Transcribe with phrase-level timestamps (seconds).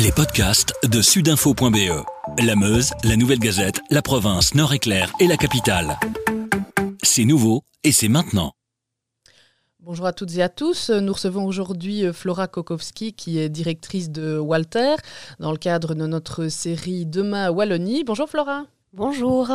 [0.00, 2.04] Les podcasts de sudinfo.be.
[2.38, 5.98] La Meuse, la Nouvelle Gazette, la province, Nord-Éclair et la capitale.
[7.02, 8.52] C'est nouveau et c'est maintenant.
[9.80, 10.90] Bonjour à toutes et à tous.
[10.90, 14.94] Nous recevons aujourd'hui euh, Flora Kokowski, qui est directrice de Walter,
[15.40, 18.04] dans le cadre de notre série Demain à Wallonie.
[18.04, 18.66] Bonjour Flora.
[18.92, 19.50] Bonjour.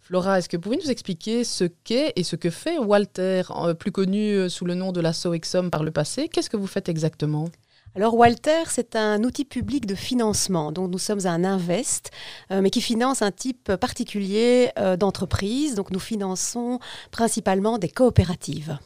[0.00, 3.74] Flora, est-ce que vous pouvez nous expliquer ce qu'est et ce que fait Walter, euh,
[3.74, 6.28] plus connu euh, sous le nom de la Soexom par le passé?
[6.28, 7.48] Qu'est-ce que vous faites exactement?
[7.94, 10.72] Alors Walter, c'est un outil public de financement.
[10.72, 12.10] Donc nous sommes un invest,
[12.50, 15.76] mais qui finance un type particulier d'entreprise.
[15.76, 16.80] Donc nous finançons
[17.12, 18.78] principalement des coopératives.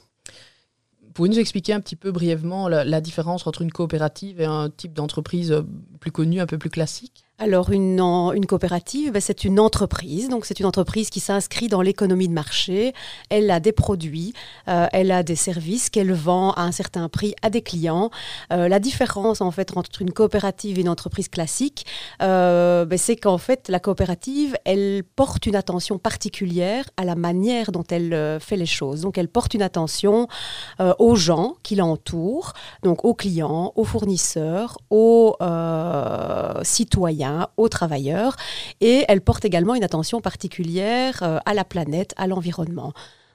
[1.19, 4.93] Pouvez-vous nous expliquer un petit peu brièvement la, différence entre une coopérative et un type
[4.93, 5.63] d'entreprise euh,
[5.99, 7.25] plus connu, un peu plus classique?
[7.41, 12.27] Alors une, coopérative, ben, c'est une entreprise, donc c'est une entreprise qui s'inscrit dans l'économie
[12.27, 12.93] de marché.
[13.31, 14.33] Elle a des produits,
[14.67, 18.11] euh, elle a des services qu'elle vend à un certain prix à des clients.
[18.53, 21.87] Euh, la différence en fait entre une coopérative et une entreprise classique,
[22.23, 27.71] euh, ben, c'est qu'en fait la coopérative, elle porte une attention particulière à la manière
[27.71, 29.03] dont elle fait les choses.
[29.03, 30.27] Donc elle porte une attention
[30.99, 32.53] aux gens qui l'entourent,
[32.83, 35.37] donc aux clients, aux fournisseurs, aux
[36.63, 38.37] citoyens aux travailleurs
[38.81, 42.93] et elle porte également une attention particulière euh, à la planète, à l'environnement.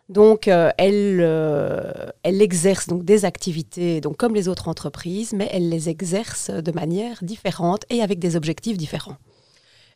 [0.09, 1.91] Donc, euh, elle, euh,
[2.23, 6.71] elle exerce donc des activités, donc comme les autres entreprises, mais elle les exerce de
[6.71, 9.17] manière différente et avec des objectifs différents.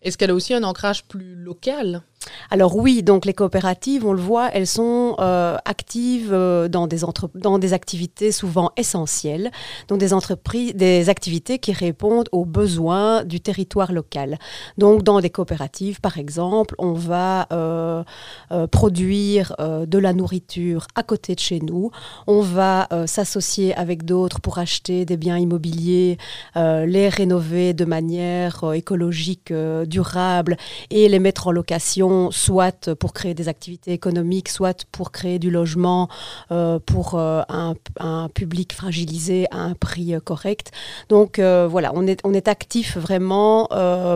[0.01, 2.01] Est-ce qu'elle a aussi un ancrage plus local?
[2.49, 7.73] Alors oui, donc les coopératives, on le voit, elles sont euh, actives euh, dans, des
[7.73, 9.51] activités souvent essentielles,
[9.87, 14.37] donc des entreprises, des activités qui répondent aux besoins du territoire local.
[14.77, 18.03] Donc dans des coopératives, par exemple, on va euh,
[18.71, 21.91] produire de la nourriture à côté de chez nous,
[22.27, 26.17] on va s'associer avec d'autres pour acheter des biens immobiliers,
[26.55, 29.53] les rénover de manière écologique,
[29.85, 30.57] durable
[30.89, 35.49] et les mettre en location soit pour créer des activités économiques, soit pour créer du
[35.49, 36.09] logement
[36.51, 37.75] euh, pour euh, un,
[38.33, 40.71] public fragilisé à un prix euh, correct.
[41.09, 43.67] Donc voilà, on est, on est actif vraiment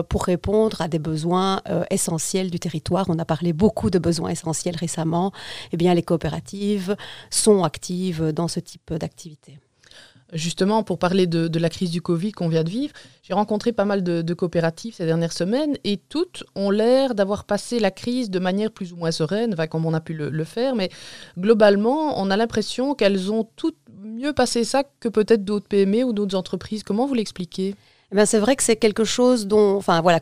[0.08, 1.60] pour répondre à des besoins
[1.90, 3.06] essentiels du territoire.
[3.08, 5.32] On a parlé beaucoup de besoins essentiels récemment.
[5.72, 6.96] Eh bien, les coopératives
[7.30, 9.58] sont actives dans ce type d'activité.
[10.32, 13.84] Justement, pour parler de, la crise du Covid qu'on vient de vivre, j'ai rencontré pas
[13.84, 18.38] mal de, coopératives ces dernières semaines et toutes ont l'air d'avoir passé la crise de
[18.38, 20.88] manière plus ou moins sereine, comme on a pu le, faire, mais
[21.38, 26.12] globalement, on a l'impression qu'elles ont toutes mieux passé ça que peut-être d'autres PME ou
[26.14, 26.82] d'autres entreprises.
[26.82, 27.74] Comment vous l'expliquez?
[28.10, 30.20] Eh ben, c'est vrai que c'est quelque chose dont, enfin voilà,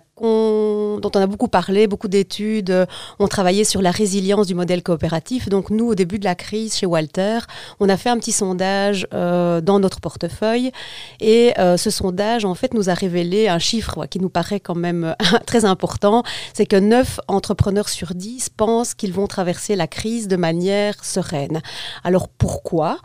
[0.98, 2.86] dont on a beaucoup parlé, beaucoup d'études euh,
[3.18, 5.48] ont travaillé sur la résilience du modèle coopératif.
[5.48, 7.38] Donc nous, au début de la crise chez Walter,
[7.78, 10.72] on a fait un petit sondage euh, dans notre portefeuille.
[11.20, 14.74] Et euh, ce sondage, en fait, nous a révélé un chiffre qui nous paraît quand
[14.74, 15.14] même
[15.46, 16.22] très important,
[16.54, 21.60] c'est que 9 entrepreneurs sur 10 pensent qu'ils vont traverser la crise de manière sereine.
[22.04, 22.98] Alors pourquoi?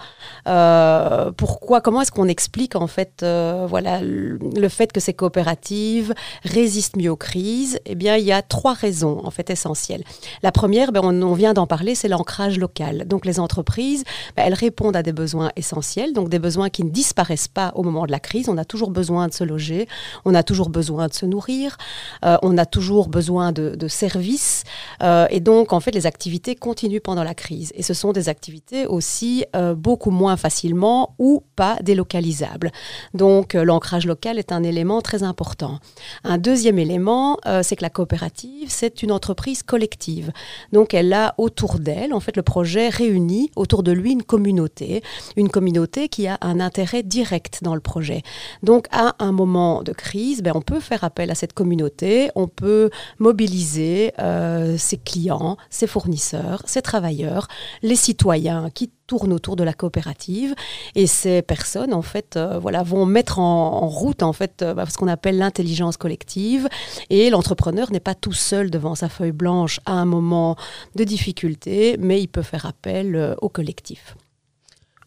[1.37, 1.81] Pourquoi?
[1.81, 6.13] Comment est-ce qu'on explique en fait, voilà, le fait que ces coopératives
[6.43, 10.03] résistent mieux aux crises, eh bien, il y a trois raisons en fait essentielles.
[10.43, 13.07] La première, ben, on, vient d'en parler, c'est l'ancrage local.
[13.07, 14.03] Donc les entreprises,
[14.35, 17.83] ben, elles répondent à des besoins essentiels, donc des besoins qui ne disparaissent pas au
[17.83, 18.49] moment de la crise.
[18.49, 19.87] On a toujours besoin de se loger,
[20.25, 21.77] on a toujours besoin de se nourrir,
[22.23, 24.63] euh, on a toujours besoin de, services,
[25.03, 27.71] euh, et donc en fait les activités continuent pendant la crise.
[27.75, 32.71] Et ce sont des activités aussi euh, beaucoup moins facilement ou pas délocalisables.
[33.13, 35.79] Donc l'ancrage local est un élément très important.
[36.23, 40.31] Un deuxième élément, c'est que la coopérative, c'est une entreprise collective.
[40.71, 45.03] Donc elle a autour d'elle, en fait, le projet réunit autour de lui une communauté,
[45.35, 48.21] une communauté qui a un intérêt direct dans le projet.
[48.63, 52.47] Donc à un moment de crise, ben, on peut faire appel à cette communauté, on
[52.47, 52.89] peut
[53.19, 57.47] mobiliser euh, ses clients, ses fournisseurs, ses travailleurs,
[57.81, 60.55] les citoyens qui tournent autour de la coopérative
[60.95, 64.85] et ces personnes en fait euh, voilà vont mettre en, route en fait euh, bah,
[64.89, 66.67] ce qu'on appelle l'intelligence collective
[67.09, 70.55] et l'entrepreneur n'est pas tout seul devant sa feuille blanche à un moment
[70.95, 74.15] de difficulté mais il peut faire appel euh, au collectif.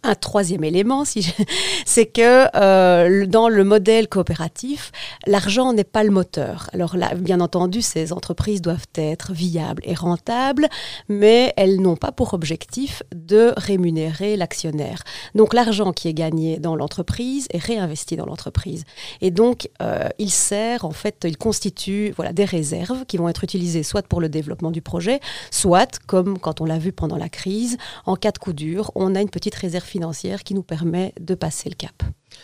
[0.08, 1.04] Un troisième élément,
[1.84, 4.90] c'est que euh, dans le modèle coopératif,
[5.26, 6.70] l'argent n'est pas le moteur.
[6.72, 10.66] Alors là, bien entendu, ces entreprises doivent être viables et rentables,
[11.10, 15.02] mais elles n'ont pas pour objectif de rémunérer l'actionnaire.
[15.34, 18.84] Donc l'argent qui est gagné dans l'entreprise est réinvesti dans l'entreprise.
[19.20, 23.82] Et donc, euh, il sert, en fait, il constitue des réserves qui vont être utilisées
[23.82, 25.20] soit pour le développement du projet,
[25.50, 27.76] soit, comme quand on l'a vu pendant la crise,
[28.06, 29.97] en cas de coup dur, on a une petite réserve financière
[30.44, 32.02] qui nous permet de passer le cap.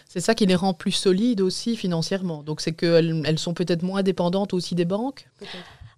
[0.08, 2.42] C'est ça qui les rend plus solides aussi financièrement.
[2.42, 5.26] Donc c'est qu'elles elles sont peut-être moins dépendantes aussi des banques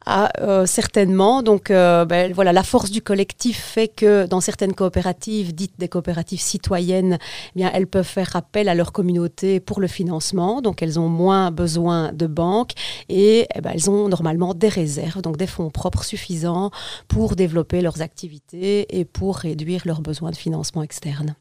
[0.08, 1.42] ah, euh, certainement.
[1.42, 5.88] Donc, euh, ben, voilà, la force du collectif fait que dans certaines coopératives, dites des
[5.88, 10.62] coopératives citoyennes, eh bien, elles peuvent faire appel à leur communauté pour le financement.
[10.62, 12.72] Donc, elles ont moins besoin de banques
[13.08, 16.70] et eh ben, elles ont normalement des réserves, donc des fonds propres suffisants
[17.08, 21.34] pour développer leurs activités et pour réduire leurs besoins de financement externe.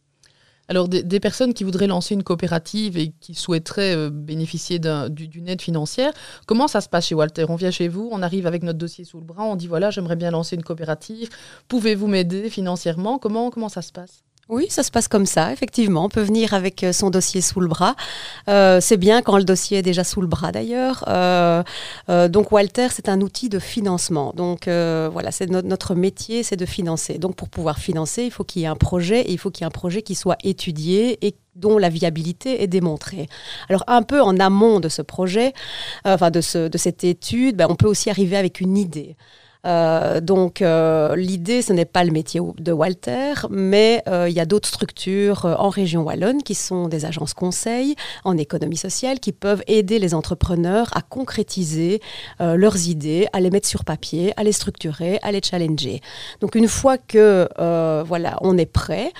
[0.67, 5.61] Alors, des, personnes qui voudraient lancer une coopérative et qui souhaiteraient euh, bénéficier d'une aide
[5.61, 6.11] financière,
[6.47, 7.45] comment ça se passe chez Walter?
[7.49, 9.91] On vient chez vous, on arrive avec notre dossier sous le bras, on dit voilà,
[9.91, 11.29] j'aimerais bien lancer une coopérative,
[11.67, 13.19] pouvez-vous m'aider financièrement?
[13.19, 14.23] Comment, comment ça se passe?
[14.47, 16.05] Oui, ça se passe comme ça, effectivement.
[16.05, 17.95] On peut venir avec euh, son dossier sous le bras.
[18.47, 21.03] Euh, c'est bien quand le dossier est déjà sous le bras d'ailleurs.
[21.07, 21.63] Euh,
[22.29, 24.33] donc Walter, c'est un outil de financement.
[24.35, 27.17] Donc voilà, c'est notre métier, c'est de financer.
[27.17, 29.63] Donc pour pouvoir financer, il faut qu'il y ait un projet et il faut qu'il
[29.63, 33.27] y ait un projet qui soit étudié et dont la viabilité est démontrée.
[33.69, 35.53] Alors un peu en amont de ce projet,
[36.03, 39.15] enfin de, ce, de cette étude, ben, on peut aussi arriver avec une idée.
[39.65, 44.39] Euh, donc euh, l'idée, ce n'est pas le métier de Walter, mais euh, il y
[44.39, 49.31] a d'autres structures en région wallonne qui sont des agences conseils en économie sociale qui
[49.31, 52.01] peuvent aider les entrepreneurs à concrétiser
[52.39, 56.01] leurs idées, à les mettre sur papier, à les structurer, à les challenger.
[56.41, 57.47] Donc une fois que
[58.05, 59.11] voilà, on est prêt,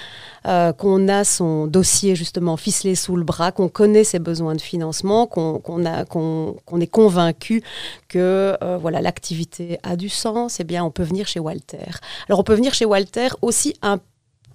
[0.47, 4.61] euh, qu'on a son dossier justement ficelé sous le bras, qu'on connaît ses besoins de
[4.61, 7.63] financement, qu'on est convaincu
[8.07, 11.89] que euh, voilà l'activité a du sens, eh bien on peut venir chez Walter.
[12.27, 13.99] Alors on peut venir chez Walter aussi un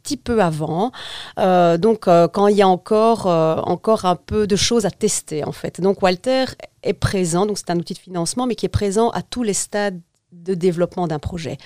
[0.03, 0.93] petit peu avant,
[1.39, 5.53] euh, donc quand il y a encore, encore un peu de choses à tester en
[5.53, 5.81] fait.
[5.81, 6.45] Donc Walter
[6.83, 9.55] est présent, donc c'est un outil de financement, mais qui est présent à tous les
[9.55, 10.01] stades
[10.32, 11.59] de développement d'un projet.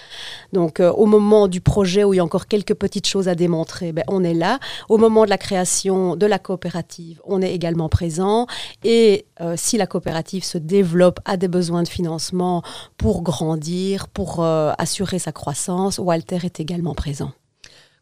[0.52, 3.34] Donc euh, au moment du projet où il y a encore quelques petites choses à
[3.34, 4.58] démontrer, ben, on est là.
[4.88, 8.46] Au moment de la création de la coopérative, on est également présent.
[8.82, 12.62] Et euh, si la coopérative se développe, a des besoins de financement
[12.96, 17.32] pour grandir, pour euh, assurer sa croissance, Walter est également présent.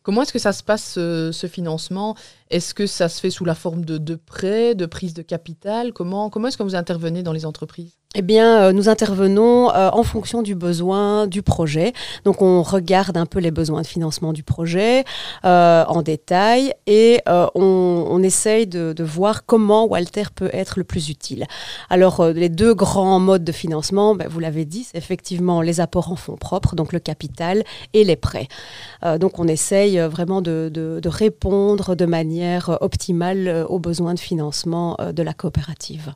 [0.02, 2.16] Comment est-ce que ça se passe, ce, financement?
[2.50, 5.92] Est-ce que ça se fait sous la forme de, de prêts, de prise de capital?
[5.92, 8.01] Comment, comment est-ce que vous intervenez dans les entreprises?
[8.14, 11.94] Eh bien, euh, nous intervenons euh, en fonction du besoin du projet.
[12.24, 15.04] Donc, on regarde un peu les besoins de financement du projet
[15.46, 21.08] euh, en détail et on, on, essaye de, voir comment Walter peut être le plus
[21.08, 21.46] utile.
[21.88, 26.12] Alors, les deux grands modes de financement, ben, vous l'avez dit, c'est effectivement les apports
[26.12, 27.64] en fonds propres, donc le capital,
[27.94, 28.48] et les prêts.
[29.18, 35.32] donc, on essaye vraiment de, répondre de manière optimale aux besoins de financement de la
[35.32, 36.14] coopérative.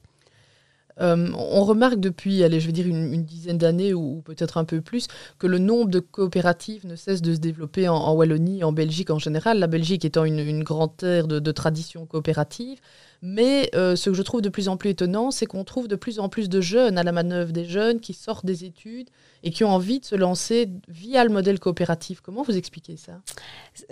[1.01, 4.81] Euh, on remarque depuis, allez, je veux dire une, dizaine d'années ou, peut-être un peu
[4.81, 5.09] plus,
[5.39, 9.19] que le nombre de coopératives ne cesse de se développer en, Wallonie, en Belgique en
[9.19, 9.59] général.
[9.59, 12.79] La Belgique étant une, grande terre de, de tradition coopérative.
[13.23, 15.97] Mais euh, ce que je trouve de plus en plus étonnant, c'est qu'on trouve de
[15.97, 19.09] plus en plus de jeunes à la manœuvre, des jeunes qui sortent des études
[19.43, 22.21] et qui ont envie de se lancer via le modèle coopératif.
[22.21, 23.21] Comment vous expliquez ça?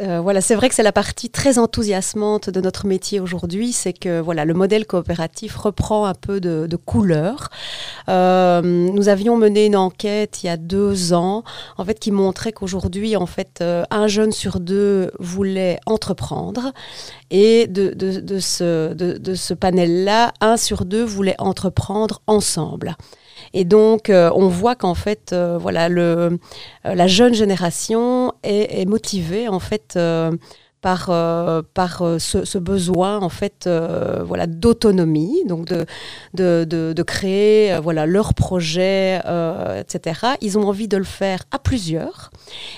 [0.01, 3.93] Euh, Voilà, c'est vrai que c'est la partie très enthousiasmante de notre métier aujourd'hui, c'est
[3.93, 6.77] que voilà, le modèle coopératif reprend un peu de,
[8.09, 11.45] Euh, nous avions mené une enquête il y a deux ans,
[11.77, 16.73] en fait, qui montrait qu'aujourd'hui, en fait, un jeune sur deux voulait entreprendre
[17.31, 22.97] et de, ce, panel-là, un sur deux voulait entreprendre ensemble.
[23.53, 26.39] Et donc, euh, on voit qu'en fait, euh, voilà, le,
[26.87, 29.99] euh, la jeune génération est, motivée en fait
[30.85, 31.07] par,
[31.73, 33.67] par ce, besoin en fait,
[34.25, 35.87] voilà, d'autonomie, donc de,
[36.35, 39.21] de, de, créer voilà leur projet,
[39.79, 40.35] etc.
[40.43, 42.31] Ils ont envie de le faire à plusieurs,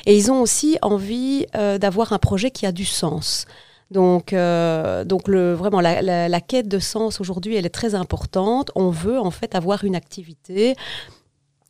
[0.07, 3.47] et ils ont aussi envie d'avoir un projet qui a du sens.
[3.91, 8.71] Donc, euh, donc le, vraiment, la, quête de sens aujourd'hui, elle est très importante.
[8.75, 10.75] On veut en fait avoir une activité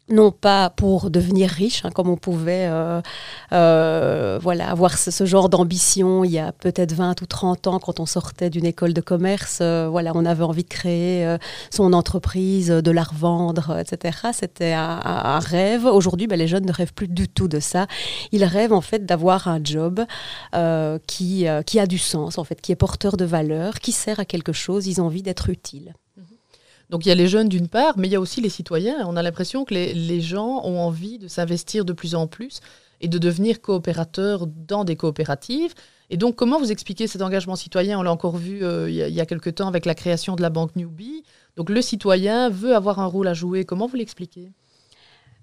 [0.09, 3.01] non pas pour devenir riche, hein, comme on pouvait euh,
[3.53, 7.99] euh, voilà, avoir ce, genre d'ambition il y a peut-être 20 ou 30 ans quand
[7.99, 9.61] on sortait d'une école de commerce.
[9.61, 11.37] voilà, on avait envie de créer
[11.71, 14.19] son entreprise, de la revendre, etc.
[14.33, 15.87] C'était un, rêve.
[15.87, 17.87] Aujourd'hui, ben, les jeunes ne rêvent plus du tout de ça.
[18.31, 20.05] Ils rêvent en fait d'avoir un job
[21.07, 24.25] qui, qui a du sens, en fait, qui est porteur de valeur, qui sert à
[24.25, 24.87] quelque chose.
[24.87, 25.95] Ils ont envie d'être utiles.
[26.91, 29.07] Donc il y a les jeunes d'une part, mais il y a aussi les citoyens.
[29.07, 32.61] On a l'impression que les, gens ont envie de s'investir de plus en plus
[33.01, 35.75] et de devenir coopérateurs dans des coopératives.
[36.11, 37.99] Et donc comment vous expliquez cet engagement citoyen?
[37.99, 39.95] On l'a encore vu euh, il, y a, il, y a, quelque temps avec la
[39.95, 41.25] création de la banque Newbie.
[41.57, 43.65] Donc le citoyen veut avoir un rôle à jouer.
[43.65, 44.53] Comment vous l'expliquez?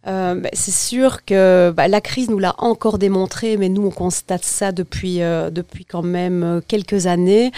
[0.05, 3.91] Euh, bah, c'est sûr que bah, la crise nous l'a encore démontré, mais nous on
[3.91, 7.51] constate ça depuis, euh, depuis quand même euh, quelques années.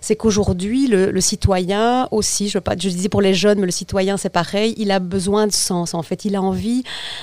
[0.00, 4.74] C'est qu'aujourd'hui, le, citoyen aussi, je, disais pour les jeunes, mais le citoyen c'est pareil,
[4.76, 6.24] il a besoin de sens en fait.
[6.24, 6.82] Il a envie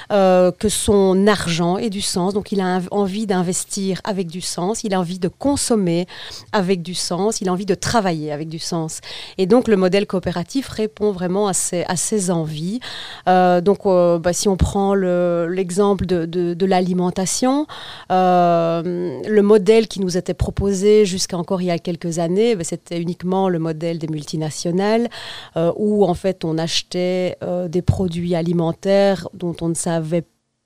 [0.09, 4.93] que son argent ait du sens, donc il a envie d'investir avec du sens, il
[4.93, 6.07] a envie de consommer
[6.51, 9.01] avec du sens, il a envie de travailler avec du sens.
[9.37, 12.79] Et donc le modèle coopératif répond vraiment à ces, à ces envies.
[13.27, 17.65] donc bah, si on prend prend l'exemple de, l'alimentation,
[18.11, 22.63] euh, le modèle qui nous était proposé jusqu'à encore il y a quelques années, ben,
[22.63, 25.09] c'était uniquement le modèle des multinationales,
[25.57, 30.25] euh, où en fait on achetait euh, des produits alimentaires dont on ne savait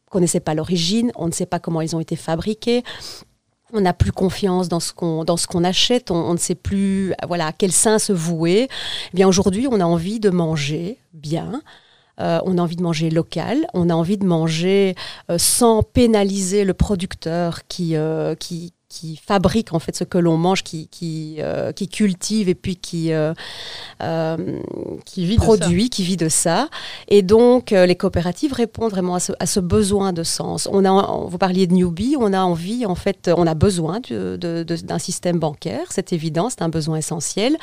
[0.10, 2.84] connaissait pas l'origine, on ne sait pas comment ils ont été fabriqués.
[3.72, 7.72] On n'a plus confiance dans ce qu'on achète, on, ne sait plus voilà à quel
[7.72, 8.68] sein se vouer.
[8.68, 11.62] Eh bien aujourd'hui, on a envie de manger bien,
[12.20, 14.96] euh, on a envie de manger local, on a envie de manger
[15.32, 20.38] euh, sans pénaliser le producteur qui, euh, qui, qui fabrique en fait ce que l'on
[20.38, 23.34] mange, qui, qui, euh, qui, cultive et puis qui, euh,
[24.04, 24.60] euh,
[25.04, 26.70] qui vit produit, qui vit de ça.
[27.08, 30.70] Et donc les coopératives répondent vraiment à ce, à ce, besoin de sens.
[30.72, 35.00] On a, vous parliez de newbie, on a envie en fait, on a besoin d'un
[35.00, 37.58] système bancaire, c'est évident, c'est un besoin essentiel,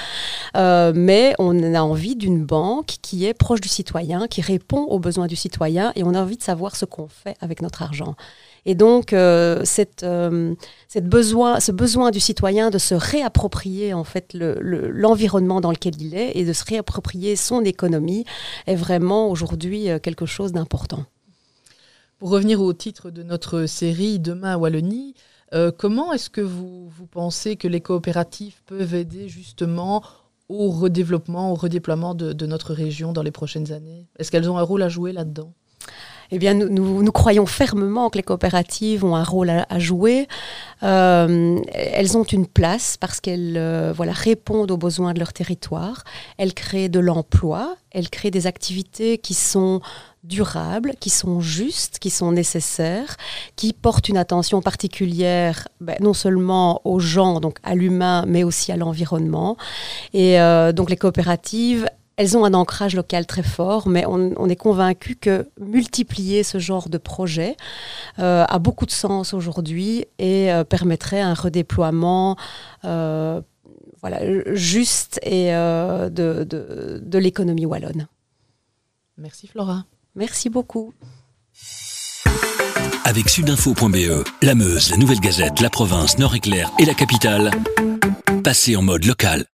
[0.57, 5.29] mais on a envie d'une banque qui est proche du citoyen, qui répond aux besoins
[5.29, 8.17] du citoyen, et on a envie de savoir ce qu'on fait avec notre argent.
[8.67, 9.65] Et donc, euh,
[10.03, 10.55] euh,
[10.89, 16.01] cette besoin, ce besoin du citoyen de se réapproprier en fait l'environnement le, dans lequel
[16.01, 18.25] il est et de se réapproprier son économie
[18.67, 21.05] est vraiment aujourd'hui euh, quelque chose d'important.
[22.19, 25.15] Pour revenir au titre de notre série Demain à Wallonie,
[25.79, 30.03] comment est-ce que vous, pensez que les coopératives peuvent aider justement
[30.51, 34.07] au redéveloppement, au redéploiement de notre région dans les prochaines années?
[34.19, 35.55] Est-ce qu'elles ont un rôle à jouer là-dedans?
[36.33, 40.29] Eh bien, nous, nous, croyons fermement que les coopératives ont un rôle à, jouer.
[40.83, 46.05] Euh, elles ont une place parce qu'elles euh, voilà, répondent aux besoins de leur territoire.
[46.39, 47.77] Elles créent de l'emploi.
[47.91, 49.81] Elles créent des activités qui sont
[50.23, 53.17] durables, qui sont justes, qui sont nécessaires,
[53.57, 58.71] qui portent une attention particulière ben, non seulement aux gens, donc à l'humain, mais aussi
[58.71, 59.57] à l'environnement.
[60.13, 61.89] Et euh, donc les coopératives,
[62.21, 66.91] elles ont un ancrage local très fort, mais on, est convaincu que multiplier ce genre
[66.91, 67.57] de projet
[68.19, 72.37] euh, a beaucoup de sens aujourd'hui et euh, permettrait un redéploiement
[72.85, 73.41] euh,
[74.03, 74.21] voilà,
[74.55, 76.45] juste et de,
[77.03, 78.07] de l'économie wallonne.
[79.17, 79.87] Merci Flora.
[80.15, 80.93] Merci beaucoup.
[83.05, 87.51] Avec sudinfo.be, la Meuse, la Nouvelle Gazette, la province, Nord-Éclair et la capitale,
[88.45, 89.50] passez en mode local.